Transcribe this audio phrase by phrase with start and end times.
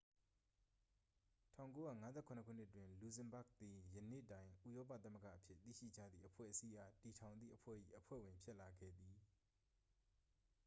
[1.55, 9.15] 1957 ခုနှစ်တွင် လူဇင်ဘာ့ဂ်သည် ယနေ့တွင် ဥရောပသမဂ္ဂအဖြစ် သိရှိကြသည့်အဖွဲ့အစည်းအား တည်ထောင်သည့်အဖွဲ့၏ အဖွဲ့ဝင်ဖြစ်လာခဲ့သည်